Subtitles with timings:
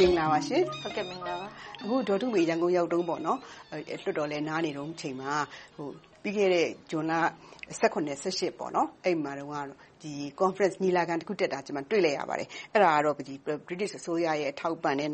[0.00, 0.62] မင်္ဂလာပါရှင်။
[1.82, 5.32] အခု ဒေါ်ထုမေ ရန်ကုန်ရောက်တုန်း လွှတ်တော်လည်း နားနေတုန်းအချိန်မှာ
[6.22, 7.78] ပြီးခဲ့တဲ့ ဇွန်လအဲ
[9.04, 10.04] ဒီမှာတုန်းက
[10.82, 15.08] ညီလာခံတခုတက်တာကိုတွေ့လိုက်ရပါတယ်။အဲဒါကတော့ ဗြိတိသျှအစိုးရရဲ့ အထောက်အပံ့နဲ့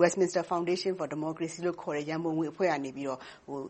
[0.00, 2.90] Westminster Foundation for Democracy ခေါ်တဲ့ ရန်ပုံငွေအဖွဲ့ကနေ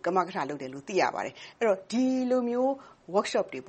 [0.05, 1.35] ကမကထလုပ်တယ်လို့ သိရပါတယ်။
[1.91, 2.73] ဒီလိုမျိုး
[3.15, 3.61] workshop တွေ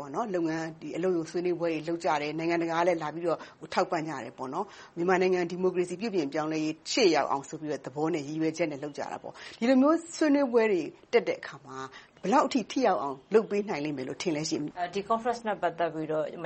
[0.97, 3.39] အလုပ်ရုံဆွေးနွေးပွဲတွေလုပ်ကြတယ်။နိုင်ငံတကာကလည်းလာပြီးတော့
[3.73, 9.18] ထောက်ပံ့ကြတယ်။မြန်မာနိုင်ငံဒီမိုကရေစီပြုပြင်ပြောင်းလဲရေးရှေ့ရောက်အောင်ဆိုတဲ့သဘောနဲ့ရည်ရွယ်ချက်နဲ့လုပ်ကြတာ။
[9.60, 10.82] ဒီလိုမျိုးဆွေးနွေးပွဲတွေ
[11.13, 11.77] တက်တဲ့အခါမှာ
[12.23, 14.43] ဘယ်လောက်အထိထိရောက်အောင်လုပ်ပေးနိုင်မယ်လို့ထင်ပါသလဲ။
[14.96, 16.46] ဒီ Conference နဲ့ပတ်သက်ပြီးတော့ကျမ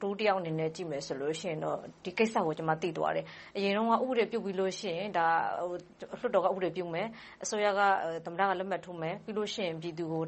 [0.00, 3.24] တဦးတယောက်အနေနဲ့ကြည့်မယ်ဆိုရင်တော့ဒီကိစ္စကိုကျမသိသွားတယ်။
[3.56, 7.08] အရင်တုန်းကဥပဒေပြုပြီးလို့ရှိရင်လွှတ်တော်ကဥပဒေပြုမယ်။
[7.42, 7.80] အစိုးရက
[8.24, 9.48] သမ္မတကလက်မှတ်ထိုးမယ်။ပြီးတော့
[9.82, 10.24] ပြည်သူကို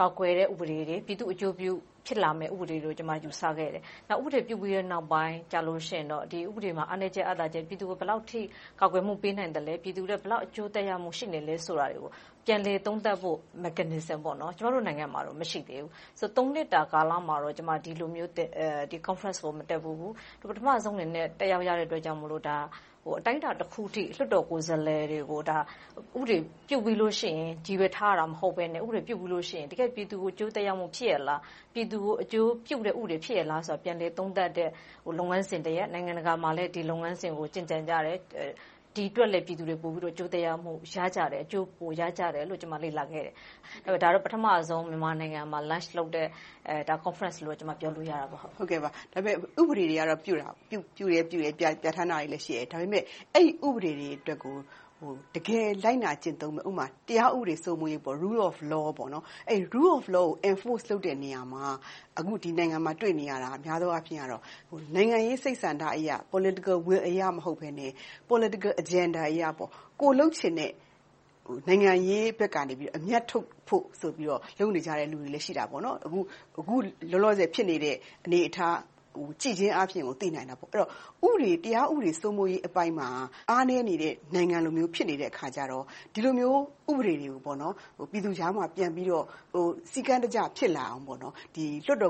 [0.00, 1.72] ကာကွယ်တဲ့ ဥပဒေတွေ၊ပြည်သူ့အကျိုးပြု
[2.06, 3.82] ဖြစ်လာမယ့် ဥပဒေတွေကိုကျမ ယူဆခဲ့တယ်။
[4.20, 8.40] ဥပဒေပြုပြီးနောက်ပိုင်းကြတော့ ဒီဥပဒေမှာ အားနည်းချက်၊အားသာချက်၊ပြည်သူကို ဘယ်လောက်အထိ
[8.80, 12.10] ကာကွယ်မှု ပေးနိုင်သလဲ။ပြည်သူအတွက် ဘယ်လောက် အကျိုးသက်ရောက်မှု ရှိနေသလဲဆိုတာတွေကို
[12.46, 14.18] ပြန်လည်သုံးသပ်ဖို့ mechanism
[14.58, 15.90] ကျမတို့နိုင်ငံမှာတော့ မရှိသေးဘူး။
[16.36, 18.30] သုံးနှစ်တာကာလမှာတော့ဒီလိုမျိုး
[19.06, 20.12] Conference ကို မတက်ဖူးဘူး။
[20.50, 22.32] ပထမဦးဆုံးအနေနဲ့ တက်ရောက်ရတဲ့အတွက်ကြောင့်မို့
[23.18, 26.38] အတိုင်းအတာတခုအထိ လွှတ်တော်ကိုယ်စားလှယ်တွေကို ဥပဒေ
[26.68, 31.40] ပြုပြီးလို့ရှိရင်ရည်ရွယ်ထားတာမဟုတ်ဘဲနဲ့ ဥပဒေပြုပြီးလို့ရှိရင် တကယ့်ပြည်သူကို အကျိုးသက်ရောက်မှု ဖြစ်ရဲ့လား။
[31.72, 34.70] ပြည်သူကို အကျိုးပြုတဲ့ ဥပဒေ ဖြစ်ရဲ့လားဆိုတာကို ပြန်လည်သုံးသပ်တဲ့
[35.18, 38.18] လုပ်ငန်းစဉ်တရပ်။နိုင်ငံတကာမှာလည်း ဒီလုပ်ငန်းစဉ်ကို ကျင့်ကြံကြတယ်။
[38.96, 43.34] ဒီအတွက်လည်းပြည်သူတွေပိုပြီးတော့အကျိုးသက်ရောက်မှုရကြတယ်။အကျိုးပိုရကြတယ်လို့ကျမလေ့လာခဲ့တယ်။
[44.02, 46.28] ဒါကပထမဦးဆုံးမြန်မာနိုင်ငံမှာ Launch လုပ်တဲ့
[47.04, 48.38] Conference လို့ပြောလို့ရတယ်။ဒါ
[48.70, 53.02] ပေမဲ့ဥပဒေတွေကတော့ပြုတယ်။ပြဌာန်းတာတွေလည်းရှိတယ်။ဒါပေမဲ့
[53.34, 54.56] အဲဒီဥပဒေတွေအတွက်ကို
[55.34, 59.08] တကယ်လိုက်နာကျင့်သုံးမယ့်တရားဥပဒေစိုးမိုးရေး Rule of Law ကို
[60.50, 61.64] Enforce လုပ်တဲ့နေရာမှာ
[62.18, 64.42] အခုဒီနိုင်ငံမှာတွေ့နေရတာများသောအားဖြင့်ကတော့
[64.94, 67.92] နိုင်ငံရေးစိတ်ဆန္ဒအရ Political Will အရမဟုတ်ဘဲနဲ့
[68.30, 69.42] Political Agenda အရ
[70.00, 70.72] ကိုယ်လုပ်ချင်တဲ့
[71.68, 78.76] နိုင်ငံရေးဘက်ကနေအမြတ်ထုတ်ဖို့ဆိုပြီးတော့လုပ်နေကြတဲ့လူတွေလည်းရှိတယ်။အခုလောလောဆယ်ဖြစ်နေတဲ့အနေအထား
[79.16, 80.70] ကိုကြည့်ခြင်းအားဖြင့်သိနိုင်တာပေါ့။
[81.22, 83.08] အဲဒီတော့တရားဥပဒေစိုးမိုးရေးအပိုင်းမှာ
[83.50, 86.58] အားနည်းနေတဲ့နိုင်ငံလိုမျိုးဖြစ်နေတဲ့အခါကြတော့ဒီလိုမျိုး
[86.90, 87.40] ဥပဒေတွေကို
[88.10, 89.24] ပြည်သူကြားမှာပြန်ပြီးတော့
[89.92, 91.34] စည်းကမ်းတကျဖြစ်လာအောင်လွှတ်တော်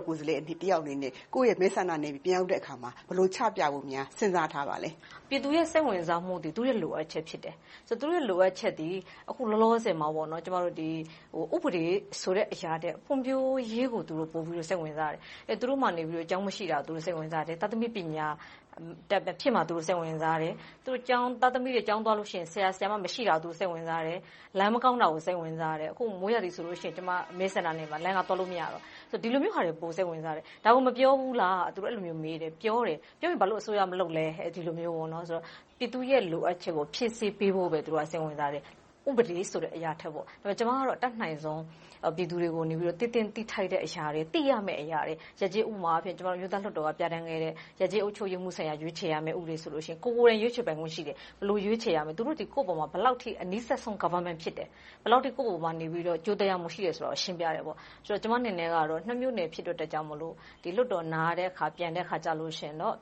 [0.07, 3.85] ကိုယ်စားလှယ်တယောက်အနေနဲ့ကိုယ့်ရဲ့မဲဆန္ဒနယ်မြေပြန်ရောက်တဲ့အခါမှာဘယ်လိုချပြဖို့
[4.19, 4.91] စဉ်းစားထားပါလဲ။
[5.29, 7.55] ပြည်သူရဲ့စိတ်ဝင်စားမှုသည်သူတို့ရဲ့လိုအပ်ချက်ဖြစ်တယ်။
[7.89, 8.97] သူတို့ရဲ့လိုအပ်ချက်သည်
[9.31, 10.21] အခုလောလောဆယ်မှာဥ
[11.65, 11.85] ပဒေ
[12.21, 15.21] ဆိုတဲ့အရာထက်ဖွံ့ဖြိုးရေးကိုသူတို့ပိုပြီးတော့စိတ်ဝင်စားတယ်။
[15.61, 15.89] သူတို့မှာ
[16.31, 18.27] ကျောင်းမရှိတာကိုစိတ်ဝင်စားတယ်။သားသမီးပညာ
[19.11, 20.53] တတ်ဖြစ်မှာကိုစိတ်ဝင်စားတယ်။
[21.43, 24.19] သားသမီးတွေကျောင်းသွားလို့ရှိရင်ဆရာ၊ဆရာမမရှိတာကိုစိတ်ဝင်စားတယ်။
[24.59, 34.97] လမ်းမကောင်းတာကိုစိတ်ဝင်စားတယ်။အခုမိုးရာသီဆိုရင်ကျမမဲဆန္ဒနယ်မြေမှာလမ်းကသွားလို့မရတော့ဘူး။ဒီလိုမျိုးဟာတွေကိုပိုစိတ်ဝင်စားတယ်။ဒါကိုမပြောဘူးလားလို့သူတို့အဲဒီလိုမျိုးမေးတယ်။ပြောတယ်။ပြောရင်ဘာဖြစ်လို့အစိုးရကမလုပ်လဲ။ဒီလိုမျိုး
[35.79, 38.65] ပြည်သူရဲ့လိုအပ်ချက်ကိုဖြည့်ဆည်းပေးဖို့ပဲသူတို့ကစိတ်ဝင်စားတယ်။
[39.09, 40.13] ဥပဒေဆိုတဲ့အရာထက်။
[40.59, 41.63] ကျမကတော့အတတ်နိုင်ဆုံး
[42.17, 42.65] ပြည်သူတွေကို
[43.01, 45.15] သိသင့်သိထိုက်တဲ့အရာတွေ၊သိရမယ့်အရာတွေ။
[45.71, 54.69] ဥပမာအားဖြင့်အမျိုးသားလွှတ်တော်ကပြဌာန်းခဲ့တဲ့ရပ်ကျေးအုပ်ချုပ်ရေးမှူးရွေးချယ်ရမယ့်ဥပဒေဆိုရင်ကိုယ်ကိုယ်တိုင်ရွေးချယ်ပိုင်ခွင့်ရှိတယ်။ဘယ်လိုရွေးချယ်ရမယ်။သူတို့သည်ကိုယ့်အပေါ်မှာဘယ်လောက်အထိအနီးစပ်ဆုံး Government ဖြစ်တယ်။
[55.03, 55.79] ဘယ်လောက်အထိကိုယ့်အပေါ်အ
[56.25, 57.63] ကျိုးသက်ရောက်မှုရှိတယ်ဆိုတာကိုရှင်းပြတယ်။
[58.23, 58.69] ကျမအနေနဲ့
[59.07, 62.95] နှစ်မြို့နယ်ဖြစ်တဲ့အတွက်ကြောင့်မို့လွှတ်တော်နားတဲ့အခါ၊ပြန်တဲ့အခါကြတော့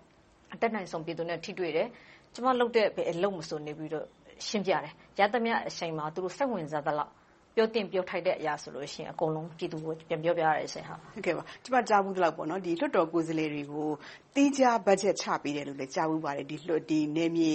[0.55, 1.89] အတတ်နိုင်ဆုံးပြည်သူနဲ့ထိတွေ့တယ်။
[2.35, 3.59] ကျမလုပ်တဲ့ဘယ်အလုပ်မဆို
[4.49, 7.13] ရှင်းပြတယ်။ရသမျှအချိန်မှာ သူတို့စိတ်ဝင်စားသလောက်
[7.57, 10.69] ပြောသင့်ပြောထိုက်တဲ့အရာဆိုရင် အကုန်လုံး ပြည်သူကို ပြန်ပြောပြတယ်။
[11.65, 13.89] ကျမ ကြားဖူးသလောက် လွှတ်တော်ကိုယ်စားလှယ်တွေကို
[14.35, 16.47] သီးခြားဘတ်ဂျက် ချပေးတယ်လို့လည်း ကြားဖူးပါတယ်။
[17.17, 17.51] နယ်မြေ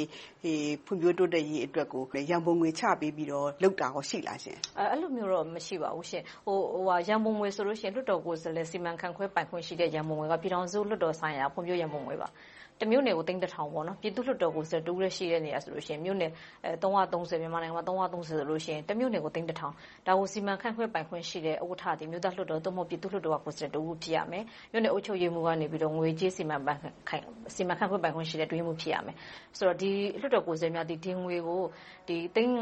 [0.85, 6.05] ဖွံ့ဖြိုးတိုးတက်ရေးအတွက်ကို ရန်ပုံငွေ ချပေးပြီးတော့ လုပ်တာရှိလားရှင့်။အဲဒီလိုမျိုးတော့ မရှိပါဘူး။
[7.07, 12.29] ရန်ပုံငွေဆိုရင် လွှတ်တော်ကိုယ်စားလှယ် စီမံခန့်ခွဲပိုင်ခွင့်ရှိတဲ့ ရန်ပုံငွေကပြည်ထောင်စုလွှတ်တော်ဆိုင်ရာ ဖွံ့ဖြိုးရေးရန်ပုံငွေပါ။
[12.81, 13.69] တမြို့နယ်ကိုသိန်းတစ်ထောင်။
[14.01, 17.83] ပြည်သူ့လွှတ်တော်ကိုယ်စားလှယ်တစ်ဦးတည်းရှိတဲ့နေရာဆိုရင်မြို့နယ်မြန်မာနိုင်ငံမှာ
[18.29, 19.73] ဆိုရင်တမြို့နယ်ကိုသိန်းတစ်ထောင်။
[20.07, 25.49] ဒါကိုစီမံခန့်ခွဲပိုင်ခွင့်ရှိတဲ့ဥက္ကဋ္ဌသည်အမျိုးသားလွှတ်တော်သို့မဟုတ်ပြည်သူ့လွှတ်တော်ကိုယ်စားလှယ်တစ်ဦးဖြစ်ရမယ်။မြို့နယ်အုပ်ချုပ်ရေးမှူးက
[25.97, 29.15] ငွေကြေးစီမံခန့်ခွဲပိုင်ခွင့်ရှိတဲ့အတွင်းရေးမှူးဖြစ်ရမယ်။
[29.81, 31.61] ဒီလွှတ်တော်ကိုယ်စားလှယ်များသည်ဒီငွေကို
[32.07, 32.55] သိန်း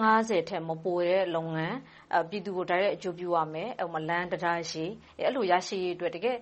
[0.50, 1.75] ထက်မပိုတဲ့လုပ်ငန်း။
[2.30, 3.69] ပြည်သူကိုတိုက်ရိုက်အကျိုးပြုရမယ်။
[4.10, 6.40] လမ်းတံတားရှည်။အဲဒီလိုရရှိရေးအတွက်တကယ့်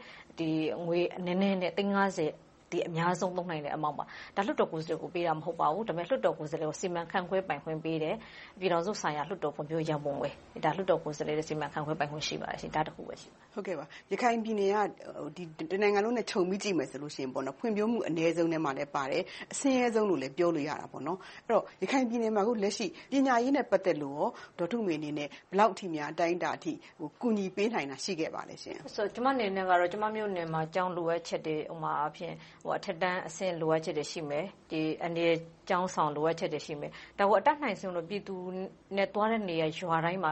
[0.86, 2.34] ငွေနည်းနည်းနဲ့သိန်းသည်
[2.88, 4.06] အများဆုံးသုံးနိုင်တဲ့ Amount ပါ။
[4.36, 8.16] ဒါက လွှတ်တော်ကိုယ်စားလှယ်ကို ပေးတာ မဟုတ်ပါဘူး။လွှတ်တော်ကိုယ်စားလှယ်ကို စီမံခန့်ခွဲပိုင်ခွင့်ပေးတဲ့
[8.60, 10.30] ပြည်ထောင်စုဆိုင်ရာ လွှတ်တော်ဖွံ့ဖြိုးရေးရန်ပုံငွေ။
[10.66, 13.78] ဒါက လွှတ်တော်ကိုယ်စားလှယ်တွေစီမံခန့်ခွဲပိုင်ခွင့် ရှိပါတယ်။ဒါတခုပဲ ရှိပါတယ်။
[14.12, 17.44] ရခိုင်ပြည်နယ်က တနိုင်ငံလုံးနဲ့ ခြုံပြီးကြည့်မယ်ဆိုရင် ဖွံ့
[17.78, 19.24] ဖြိုးမှု အနည်းဆုံးထဲမှာလည်းပါတယ်။
[19.54, 24.26] အဆင်းရဲဆုံးလို့လည်း ပြောလို့ရတယ်။အဲဒီတော့ ရခိုင်ပြည်နယ်မှာ လက်ရှိ ပညာရေးနဲ့ ပတ်သက်လို့
[24.60, 26.74] ဒေါ်ထုမေအနေနဲ့ ဘယ်လောက်အထိများ အတိုင်းအတာအထိ
[27.22, 28.78] ကူညီပေးနိုင်တာ ရှိခဲ့ပါလဲရှင့်။
[29.16, 32.34] ကျမအနေနဲ့ ကျမမြို့နယ်မှာ ကျောင်းလိုအပ်ချက်တွေ ဥပမာအားဖြင့်
[32.78, 34.46] အထက်တန်းအဆင့်လိုအပ်ချက်တွေရှိမယ်။
[35.04, 35.38] အန္တရာယ်
[35.70, 38.36] ကျောင်းဆောင်လိုအပ်ချက်တွေရှိမယ်။ဒါကိုအတတ်နိုင်ဆုံးပြည်သူ
[38.98, 40.32] နဲ့သွားတဲ့နေရာရွာတိုင်းမှာ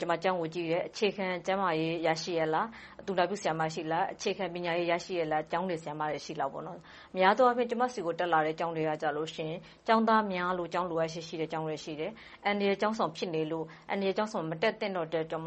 [0.00, 2.66] ကျမကျောင်းကိုကြည့်တယ်။အခြေခံကျန်းမာရေးရရှိရဲ့လား။
[3.06, 6.48] သူနာပြုဆရာမရှိလား။အခြေခံပညာရေးရရှိရဲ့လား။ကျောင်းတွေဆရာမတွေရှိလား။
[7.16, 12.10] များသောအားဖြင့်ကျမဆီကိုတက်လာတဲ့ကျောင်းတွေကကျောင်းသားများလို့ကျောင်းလိုအပ်ချက်ရှိတဲ့ကျောင်းတွေရှိတယ်။
[12.46, 15.46] အန္တရာယ်ကျောင်းဆောင်ဖြစ်နေလို့အန္တရာယ်ကျောင်းဆောင်မတက်သင့်တော့တဲ့အတွက်ကြောင့်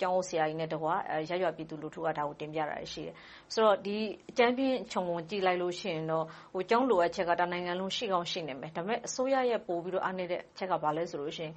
[0.00, 0.88] ကျောင်းအုပ်ဆရာကြီးနဲ့တကွ
[1.28, 3.14] ရပ်ရွာပြည်သူလူထုကဒါကိုတင်ပြတာတွေရှိတယ်။
[3.52, 3.82] ဆိုတော့အ
[4.38, 6.24] ကြမ်းဖျဉ်းခြုံငုံကြည့်လိုက်လို့ရှိရင်တော့
[6.70, 11.52] ကျောင်းလိုအပ်ချက်ကတနိုင်ငံလုံးရှိကောင်းရှိနိုင်မယ်။ဒါပေမဲ့အစိုးရရဲ့ပိုပြီးတော့အားနည်းတဲ့အချက်ကဘာလဲဆိုရင်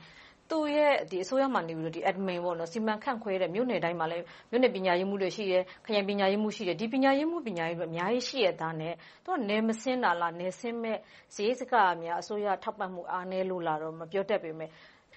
[0.51, 1.61] သူ့ရဲ့အစိုးရမှာ
[2.09, 2.39] Admin
[2.73, 4.07] စီမံခန့်ခွဲတဲ့မြို့နယ်တိုင်းမှာ
[4.49, 8.93] မြို့နယ်ပညာရေးမှူးတွေရှိတယ်။ခရိုင်ပညာရေးမှူးရှိတယ်။ဒီပညာရေးမှူးပညာရေးတွေအများကြီးရှိရဲ့သားနဲ့
[9.23, 10.99] သူကနယ်မဆင်းတာလား။နယ်ဆင်းမယ့်
[11.33, 11.73] စရိတ်စခ
[12.19, 14.71] အစိုးရထောက်ပံ့မှုအားနည်းလို့လားတော့မပြောတတ်ပေမယ့်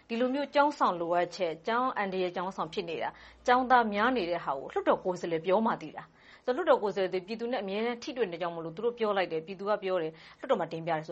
[0.08, 3.10] ဒီလိုမျိုးကျောင်းဆောင်လိုအပ်ချက်၊ကျောင်းအန္တရာယ်ကျောင်းဆောင်ဖြစ်နေတာ
[3.46, 6.04] ကျောင်းသားများနေတဲ့ဟာကိုလွှတ်တော်ကိုယ်စားလှယ်ပြောမှသိတာ။
[6.56, 11.02] လွှတ်တော်ကိုယ်စားလှယ်တွေပြည်သူနဲ့အမြဲတမ်းထိတွေ့နေတာကြောင့်သူတို့ပြောလိုက်တယ်။ပြည်သူကပြောတယ်။လွှတ်တော်မှာတင်ပြတယ်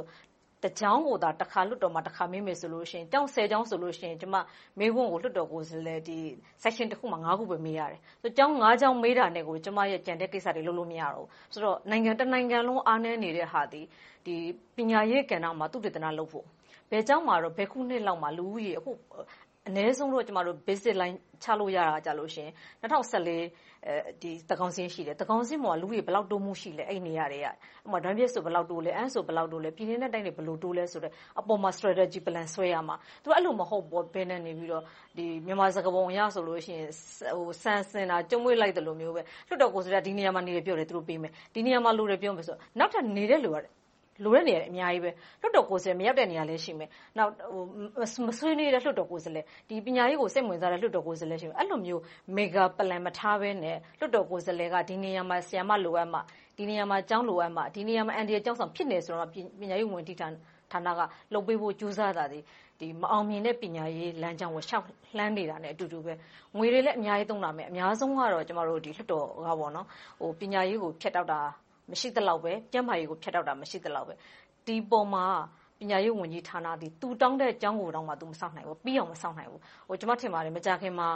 [0.64, 1.30] တကျောင်းကိုသာ
[1.68, 4.36] လွှတ်တော်မှာတစ်ခါမေးမယ်ဆိုရင်ကျောင်းဆယ်ကျောင်းဆိုရင်ကျမ
[4.78, 6.00] မေးခွန်းကိုလွှတ်တော်ကိုယ်စားလှယ်
[6.62, 8.00] Section တစ်ခုမှာခုပဲမေးရတယ်။
[8.36, 13.86] ကျောင်းကျောင်းမေးတာနဲ့ကျမရဲ့ကျန်တဲ့ကိစ္စတွေလုပ်လို့မရတော့ဘူး။ဆိုတော့နိုင်ငံတနိုင်ငံလုံးအားနည်းနေတဲ့ဟာသည်
[14.76, 16.46] ပညာရေးကဏ္ဍမှာသုတေသနလုပ်ဖို့။
[16.90, 18.82] ဘယ်ကျောင်းမှာဘယ်ခုနှစ်လောက်မှာလူဦးရေအ
[19.74, 20.24] နည်းဆုံးတော့
[20.66, 22.48] Basic Line ချလို့ရတာက ၂၀၁၄
[22.80, 27.46] သန်းခေါင်စာရင်းရှိတယ်။သန်းခေါင်စာရင်းပေါ်မှာ လူဦးရေ ဘယ်လောက်တိုးမှုရှိလဲ။အဲဒီနေရာတွေက။
[27.86, 33.84] ဥပမာဒန်းပြည့်ဆို ဘယ်လောက်တိုးလဲ။အမ်းဆို ဘယ်လောက်တိုးလဲ။ပြည်နယ်နဲ့တိုင်းတွေ ဘယ်လိုတိုးလဲဆိုတဲ့အပေါ်မှာ Strategy Plan ဆွဲရမှာ။သူက အဲဒီလို မဟုတ်
[34.14, 34.50] ဘဲနဲ့ မြ
[35.52, 36.82] န်မာစကားပုံအရဆိုရင်
[37.62, 43.56] ဆန်ဆင်တာ ကျိုးမွေ့လိုက်သလိုမျိုးပဲ လွှတ်တော်ကိုယ်စားလှယ်က ဒီနေရာမှာနေတယ်ပြောတယ် သူတို့ပေးမယ်။ဒီနေရာမှာ လိုတယ်ပြောမယ်ဆိုတော့နောက်ထပ်နေတဲ့လူက
[44.24, 45.10] လိုတဲ့နေရာတွေအများကြီးပဲ။
[45.40, 47.30] လွှတ်တော်ကိုယ်စားလှယ်မရောက်တဲ့နေရာလည်းရှိမယ်။နောက်
[48.26, 49.44] မဆွေးနွေးတဲ့လွှတ်တော်ကိုယ်စားလှယ်၊
[49.86, 52.00] ပညာရေးကိုစိတ်မဝင်စားတဲ့လွှတ်တော်ကိုယ်စားလှယ်ရှိမယ်။အဲဒီလိုမျိုး
[52.36, 56.18] Mega Plan မထားဘဲနဲ့လွှတ်တော်ကိုယ်စားလှယ်ကဒီနေရာမှာဆရာမလိုအပ်မှ၊
[56.58, 59.30] ဒီနေရာမှာကျောင်းလိုအပ်မှ၊ဒီနေရာမှာအန္တရာယ်ကျောင်းဆောင်ဖြစ်နေတယ်ဆိုတော့
[59.60, 60.28] ပညာရေးဝန်ကြီးဌာ
[60.86, 61.00] နက
[61.32, 62.44] လုပ်ပေးဖို့ကြိုးစားတာသည်
[63.00, 64.84] မအောင်မြင်တဲ့ပညာရေးလမ်းကြောင်းကိုလျှောက်
[65.16, 66.12] လှမ်းနေတာနဲ့အတူတူပဲ။
[66.56, 71.40] ငွေတွေလည်းအများကြီးသုံးလာမယ်။အများဆုံးကတော့လွှတ်တော်ကပညာရေးကိုဖြတ်တောက်တာ
[71.90, 74.14] မရှိသလောက်ပဲ။ကျန်းမာရေးကို ဖြတ်တောက်တာ မရှိသလောက်ပဲ။
[74.66, 75.24] ဒီအပေါ်မှာ
[75.80, 78.10] ပညာရေးဝန်ကြီးဌာနသည် သူတောင်းတဲ့ကျောင်းကိုတောင်မ
[78.40, 79.60] ဆောက်နိုင်ဘူး။ပြီးအောင်မဆောက်နိုင်ဘူး။
[80.00, 81.08] ကျမ ထင်ပါတယ် မကြာခင်မှာ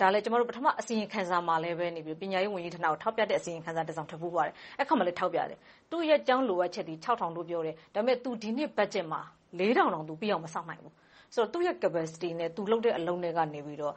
[0.00, 1.76] ဒါလဲ ကျမတို့ ပထမအစီရင်ခံစာမှာလည်း
[2.20, 5.58] ပညာရေးဝန်ကြီးဌာနကို ထောက်ပြတဲ့ အစီရင်ခံစာတစ်စောင်ထွက်ဖူးပါတယ်။အဲဒီအခါမှာလည်း ထောက်ပြတယ်။
[5.90, 9.20] သူ့ရဲ့ကျောင်း လိုအပ်ချက်သည်ခြောက်ထောင်လို့ ပြောတယ်။ဒါပေမဲ့ သူ ဒီနှစ်ဘတ်ဂျက်မှာ
[9.58, 10.94] လေးထောင်တောင်ပြီးအောင်မဆောက်နိုင်ဘူး။
[11.34, 13.90] ဆိုတော့သူ့ရဲ့ Capacity နဲ့သူလုပ်တဲ့အလုပ်နဲ့ကနေလို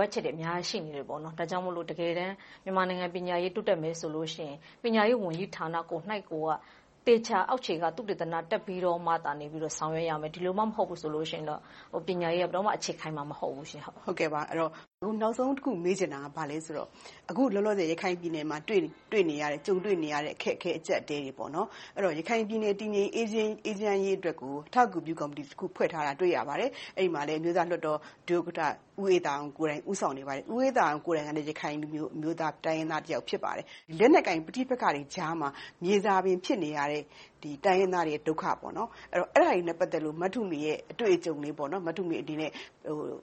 [0.00, 2.34] အပ်ချက်တွေအများကြီးရှိနေတယ်။ဒါကြောင့်မို့တကယ်တမ်း
[2.64, 6.32] မြန်မာနိုင်ငံပညာရေးတိုးတက်မယ်ဆိုရင်ပညာရေးဝန်ကြီးဌာနကိုယ်တိုင်က
[7.06, 11.60] သေချာအောက်ခြေကသုတေသနတက်ပြီးတော့မှဆောင်ရွက်ရမယ်။ဒီလိုမှမဟုတ်ဘူးဆိုရင်တော့
[12.08, 16.88] ပညာရေးကဘယ်တော့မှအခြေခိုင်မှာမဟုတ်ဘူး။အခုနောက်ဆုံးတစ်ခု မေးချင်တာက ဘာလဲဆိုတော့
[17.30, 21.32] အခုလောလောဆယ် ရခိုင်ပြည်နယ်မှာတွေ့နေရတဲ့ကြုံတွေ့နေရတဲ့ အခက်အခဲ အကျပ်အတည်းတွေ။
[21.96, 27.98] အဲဒီတော့ရခိုင်ပြည်နယ် တည်ငြိမ်အေးချမ်းရေးအတွက်ကို အထောက်အကူပြု ကော်မတီတစ်ခု ဖွဲ့ထားတာတွေ့ရပါတယ်။အဲဒီမှာလဲ အမျိုးသားလွှတ်တော်
[28.28, 28.60] ဒုဥက္ကဋ္ဌ
[29.00, 33.64] ဦးအေးသာအောင်ကိုယ်တိုင် ဦးဆောင်နေပါတယ်။ဦးအေးသာအောင်ကိုယ်တိုင်ကရခိုင်လူမျိုး အမျိုးသားတိုင်းရင်းသားတစ်ယောက် ဖြစ်ပါတယ်။
[33.98, 35.48] လက်နက်ကိုင် ပဋိပက္ခတွေကြားမှာ
[35.84, 37.02] မြေဇာပင် ဖြစ်နေရတဲ့
[37.64, 38.84] တိုင်းရင်းသားတွေရဲ့ ဒုက္ခ။အဲဒါ
[39.36, 41.54] တွေနဲ့ ပတ်သက်လို့ မထုမေရဲ့ အတွေ့အကြုံလေး
[41.86, 42.50] မထုမေအနေနဲ့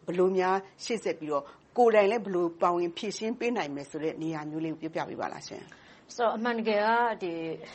[0.05, 1.43] ဘယ်လိုများ ရှေ့ဆက်ပြီးတော့
[1.77, 5.65] ကိုယ်တိုင်လည်း ဘယ်လို ပါဝင်ဖြေရှင်းပေးနိုင်မယ်ဆိုတဲ့ နေရာမျိုးလေးကို ပြောပြပေးပါလားရှင့်။
[6.35, 6.81] အမှန်တကယ်
[7.23, 7.25] က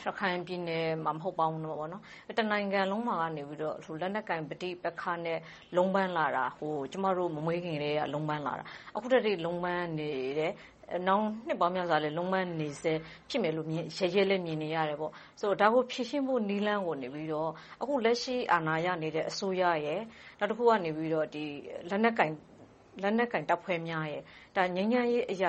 [0.03, 1.61] ရခိုင်ပြည်နယ်မှာမဟုတ်ပါဘူး။
[2.39, 3.41] တနိုင်ငံလုံးမှာကနေ
[4.01, 5.39] လက်နက်ကိုင် ပဋိပက္ခနဲ့
[5.75, 6.45] လုံးပမ်းလာတာ
[6.91, 8.63] ကျမတို့ မမွေးခင်ကတည်းက လုံးပမ်းလာတာ။
[8.95, 10.51] အခုထက်ထိ လုံးပမ်းနေတယ်။
[11.07, 12.93] နောင်နှစ်ပေါင်းများစွာလည်းလုံးပမ်းနေဆဲ
[13.29, 13.67] ဖြစ်မယ်လို့
[13.97, 16.95] ရဲရဲလည်းမြင်နေရတယ်။ဒါကိုဖြေရှင်းဖို့နည်းလမ်းကို
[17.81, 20.01] အခုလက်ရှိအာဏာရနေတဲ့အစိုးရရယ်။
[20.39, 20.87] နောက်တစ်ခုကလက်န
[22.09, 24.23] က်ကိုင်တပ်ဖွဲ့များရယ်
[24.75, 25.43] ငြိမ်းချမ်းရေးအရ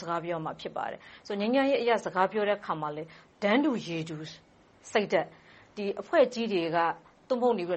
[0.00, 1.00] စကားပြောရမှာဖြစ်ပါတယ်။
[1.40, 3.02] ငြိမ်းချမ်းရေးအရစကားပြောတဲ့အခါမှာလဲ
[3.42, 4.16] တန်းတူရည်တူ
[4.92, 5.28] စိတ်ဓါတ်
[6.00, 6.78] အဖွဲ့အစည်းတွေက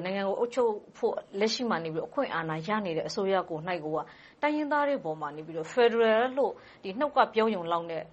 [0.06, 3.88] နိုင်ငံကိုအုပ်ချုပ်ဖို့လက်ရှိမှာအခွင့်အာဏာရနေတဲ့အစိုးရကိုယ်တိုင်က
[4.42, 5.30] တိုင်းရင်းသားတွေပေါ်မှာ
[5.74, 6.54] ဖယ်ဒရယ်လို့
[7.00, 8.04] နှုတ်ကပြောရုံလောက်နဲ့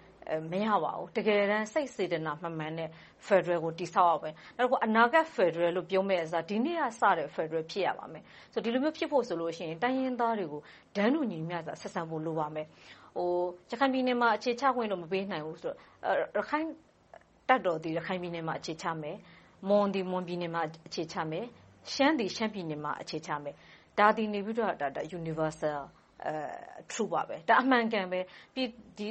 [0.53, 2.91] မရပါဘူး။တကယ်တမ်းစိတ်စေတနာမှန်မှန်နဲ့
[3.27, 8.23] ဖယ်ဒရယ်ကိုတည်ဆောက်ရမယ်။နောက်တစ်ခါအနာဂတ်ဖယ်ဒရယ်လို့ပြောမယ့်အစားဒီနေ့ကစတဲ့ဖယ်ဒရယ်ဖြစ်ရပါမယ်။
[8.65, 10.61] ဒီလိုမျိုးဖြစ်ဖို့ဆိုရင်တိုင်းရင်းသားတွေကို
[10.97, 12.67] တန်းတူညီမျှဆက်ဆံဖို့လိုပါမယ်။
[13.71, 16.69] ရခိုင်ပြည်နယ်မှာအခြေချခွင့်တော့မပေးနိုင်ဘူးဆိုတော့ရခိုင့်
[17.49, 19.17] တပ်တော်သည်ရခိုင်ပြည်နယ်မှာအခြေချမယ်။
[19.69, 21.45] မွန်သည်မွန်ပြည်နယ်မှာအခြေချမယ်။
[21.93, 23.55] ရှမ်းသည်ရှမ်းပြည်နယ်မှာအခြေချမယ်။
[23.99, 24.29] ဒါသည်
[25.21, 25.83] Universal
[26.91, 28.21] Truth ပါပဲ။အမှန်အကန်ပဲ။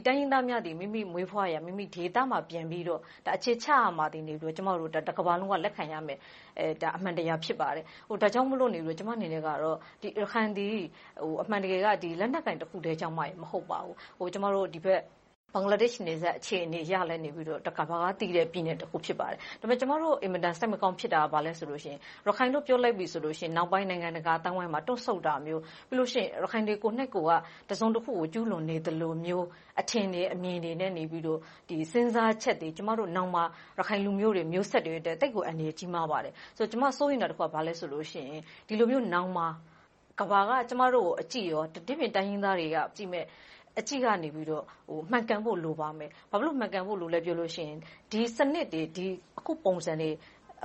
[0.05, 3.01] တိုင်းရင်းသားများသည်မိမိမွေးဖွားရာမိမိဒေသမှာပြန်ပြီးတော့
[3.35, 4.23] အခြေချရမှာသည်
[4.57, 6.19] ကျမတို့တကမ္ဘာလုံးကလက်ခံရမယ့်
[6.97, 7.85] အမှန်တရားဖြစ်ပါတယ်။
[8.21, 8.59] ဒါကြောင့်မို့
[8.99, 9.43] ကျမအနေနဲ့ရ
[10.31, 10.77] ခိုင်သည်
[11.43, 11.87] အမှန်တကယ်က
[12.19, 15.01] လက်နက်ကိုင်တစ်ခုတည်းကြောင့်မှမဟုတ်ပါဘူး။ကျမတို့ဒီဘက်
[15.55, 17.21] ဘင်္ဂလားဒေ့ရှ်နယ်စပ်အခြေအနေအရလည်း
[17.67, 21.97] တကမ္ဘာကသိတဲ့ပြည်နယ်တခုဖြစ်ပါတယ်။ဒါပေမဲ့ကျမတို့အင်မတန်စိတ်မကောင်းဖြစ်တာကဘာလဲဆိုရင်
[22.27, 26.09] ရခိုင်လို့ပြောလိုက်ပြီဆိုရင်နောက်ပိုင်းနိုင်ငံတကာအသိုင်းအဝိုင်းမှာတွန့်ဆုတ်တာမျိုး။ပြီးတော့
[26.43, 27.17] ရခိုင်တွေကိုယ်တိုင်က
[27.69, 29.45] တစုံတခုကိုကျူးလွန်နေသလိုမျိုး
[29.81, 30.91] အထင်တွေအမြင်တွေနဲ့
[31.91, 33.43] စဉ်းစားချက်တွေကျမတို့နောင်မှာ
[33.79, 36.33] ရခိုင်လူမျိုးတွေ၊မျိုးဆက်တွေအတွက်သိပ်ကိုအန္တရာယ်ကြီးမားပါတယ်။
[36.71, 38.27] ကျမစိုးရိမ်တာတခုကဘာလဲဆိုရင်
[38.67, 39.47] ဒီလိုမျိုးနောင်မှာ
[40.19, 43.27] ကမ္ဘာကကျမတို့ကိုအကြည့်၊ဒီပြင့်တိုင်းရင်းသားတွေကကြည့်မယ့်
[43.79, 47.73] အကြည့်ကနေမှန်ကန်ဖို့လိုပါမယ်။ဘာဖြစ်လို့မှန်ကန်ဖို့လိုလဲပြောရင်
[48.11, 48.81] ဒီစနစ်တွေ
[49.37, 50.09] အခုပုံစံတွေ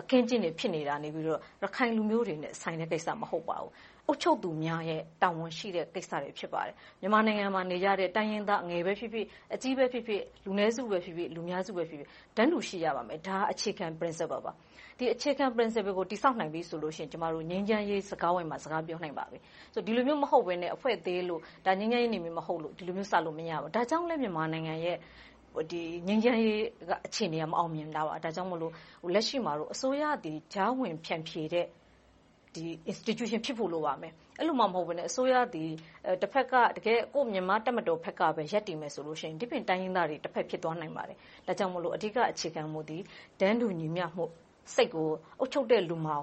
[0.00, 3.70] အခင်းအကျင်းတွေဖြစ်နေတာရခိုင်လူမျိုးတွေနဲ့ဆိုင်တဲ့ကိစ္စမဟုတ်ပါဘူး။
[4.06, 9.24] အုပ်ချုပ်သူများရဲ့တာဝန်ရှိတဲ့ကိစ္စတွေဖြစ်ပါတယ်။မြန်မာနိုင်ငံမှာနေကြတဲ့တိုင်းရင်းသားအငယ်ပဲဖြစ်ဖြစ်၊
[9.54, 14.52] အကြီးပဲဖြစ်ဖြစ်၊လူနည်းစုပဲဖြစ်ဖြစ်၊လူများစုပဲဖြစ်ဖြစ်တန်းတူရှိရပါမယ်။ဒါကအခြေခံ Principle ပါ။
[15.00, 19.38] ဒီအခြေခံ Principle ကို တည်ဆောက်နိုင်ပြီဆိုရင် ကျမတို့ ငြိမ်းချမ်းရေးစကားဝိုင်းမှာ စကားပြောနိုင်ပါပြီ။
[19.86, 21.40] ဒီလိုမျိုး မဟုတ်ဘဲနဲ့ အဖွဲ့သေးလို့၊
[21.80, 24.96] ငြိမ်းချမ်းရေးနယ်မြေ မဟုတ်လို့ ဒီလိုမျိုး စလို့မရဘူး။ဒါကြောင့်လဲ မြန်မာနိုင်ငံရဲ့
[26.08, 26.62] ငြိမ်းချမ်းရေး
[27.06, 28.60] အခြေအနေက မအောင်မြင်တာပါ။ဒါကြောင့်မို့
[29.14, 31.66] လက်ရှိမှာအစိုးရသည် ကြားဝင်ဖြန့်ဖြေတဲ့
[32.90, 35.70] Institution ဖြစ်ဖို့လိုပါမယ်။အဲဒီလိုမှ မဟုတ်ဘဲနဲ့ အစိုးရသည်
[36.22, 36.54] တဘက်က
[37.32, 41.16] မြန်မာ့တပ်မတော်ဘက်ကပဲ ရပ်တည်မယ်ဆိုရင် ဒီပြင့်တိုင်းရင်းသားတွေ တဘက်ဖြစ်သွားနိုင်ပါတယ်။
[41.46, 43.02] ဒါကြောင့်မို့ အဓိက အခြေခံမူသည်
[43.40, 44.24] တန်းတူညီမျှမှု
[44.76, 45.08] စိတ်ကို
[45.38, 46.18] အုပ်ချုပ်တဲ့လူမှာ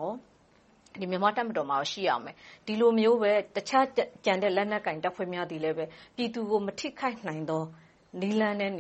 [1.00, 2.36] နဲ့မြန်မာ့တပ်မတော်မှာရှိရမယ်။
[2.66, 3.86] ဒီလိုမျိုးပဲတခြား
[4.26, 7.64] ကျန်တဲ့လက်နက်ကိုင်တပ်ဖွဲ့များသည်လည်းပြည်သူကိုမထိခိုက်နိုင်သော
[8.22, 8.72] နည်းလမ်းနဲ့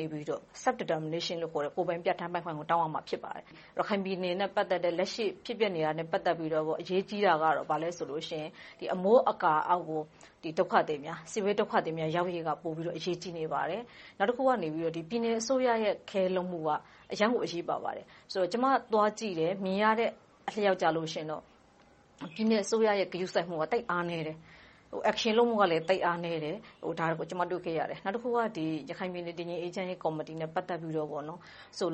[0.63, 3.43] Self Determination ကိုယ်ပိုင်ပြဌာန်းပိုင်ခွင့်ကို တောင်းရမှာ ဖြစ်ပါတယ်။
[3.77, 8.47] ရခိုင်ပြည်နယ်နဲ့ ပတ်သက်တဲ့ လက်ရှိဖြစ်ပျက်နေတာနဲ့ ပတ်သက်ပြီးတော့ အရေးကြီးတာကတော့ ဘာလဲဆိုရင်
[8.93, 10.01] အမိုးအကာအောက်ကို
[10.43, 13.81] စစ်ဘေးဒုက္ခသည်များ ရောက်ရေးက ပိုပြီးတော့ အရေးကြီးနေပါတယ်။
[14.17, 16.69] နောက်တခုက ပြည်နယ်အစိုးရရဲ့ Care လုပ်မှုက
[17.11, 18.05] အရမ်းကို အရေးပါပါတယ်။
[18.51, 20.09] ကျမ သွားကြည့်တယ်။မြင်ရတဲ့
[20.47, 20.93] အလျောက်တော့
[22.35, 24.37] ပြည်နယ်အစိုးရရဲ့ ဂရုစိုက်မှုက သိပ်အားနည်းတယ်။
[25.11, 26.57] Action လုပ်မှုကလည်းသိပ်အားနည်းတယ်။
[26.99, 28.37] ဒါကိုကျမတွေ့ခဲ့ရတယ်။နောက်တခုက
[28.89, 31.09] ရခိုင်ပြည်နယ်တည်ငြိမ်အေးချမ်းရေးကော်မတီနဲ့ပတ်သက်ပြီးတော့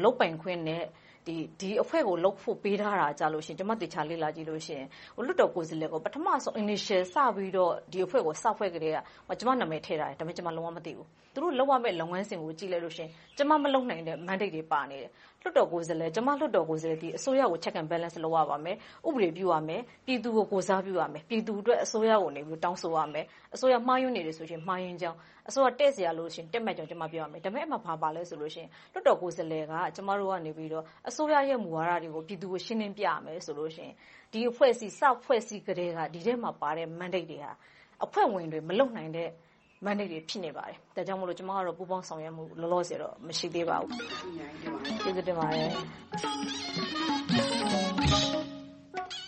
[0.04, 0.84] လုပ်ပိုင်ခွင့်နဲ့
[1.28, 4.80] ဒီအဖွဲ့ကို လုပ်ဖို့ပေးထားတာကိုကျမ သေချာလေ့လာကြည့်တဲ့အခါ
[5.26, 8.96] လွှတ်တော်ကိုယ်စားလှယ်ကို ပထမဦးဆုံး Initial စပြီးတော့ ဒီအဖွဲ့ကို စဖွဲ့ကတည်း
[9.30, 15.12] က ကျမနာမည်ထည့်ထားတယ်။ဒါပေမဲ့ ကျမ လုံးဝမသိဘူး။သူတို့လုပ်ရမယ့် လုပ်ငန်းစဉ်ကို ကြည့်လိုက်လို့ရှိရင် ကျမ မလုပ်နိုင်တဲ့ Mandate တွေပါနေတယ်။
[15.42, 16.12] ကျမ လွှတ်တော်ကိုယ်စားလှယ်
[17.02, 18.76] သည် အစိုးရကို Check and Balance လုပ်ရပါမယ်။
[19.08, 22.32] ဥပဒေပြုရမယ်။ပြည်သူကို ကိုယ်စားပြုရမယ်။ပြည်သူအတွက် အစိုးရကို
[22.64, 23.26] တောင်းဆိုရမယ်။
[23.56, 30.34] အစိုးရ မှားယွင်းနေတယ်ဆိုရင် မှားယွင်းကြောင်း။အစိုးရတည့်စရာလိုလို့ရှိရင်တည့်မတ်ကြောင်းကျမပြောရမယ်။ဒါပေမဲ့ အဲဒီမှာ ဘာပါလဲဆိုရင် လွှတ်တော်ကိုယ်စားလှယ်က ကျမတို့က
[31.10, 33.92] အစိုးရရဲ့ မူဝါဒတွေကို ပြည်သူကို ရှင်းလင်းပြရမယ်ဆိုရင်
[34.32, 37.46] ဒီအဖွဲ့အစည်း စဖွဲ့စည်းကတည်းက ဒီထဲမှာပါတဲ့ Mandate တွေက
[38.06, 39.30] အဖွဲ့ဝင်တွေ မလုပ်နိုင်တဲ့
[39.86, 43.90] Mandate တွေ ဖြစ်နေပါတယ်။ဒါကြောင့်မို့ ကျမကတော့ ပူးပေါင်းဆောင်ရွက်မှု လောလောဆယ်တော့ မရှိသေးပါဘူး။
[45.02, 45.70] ကျေးဇူးတင်ပါတယ်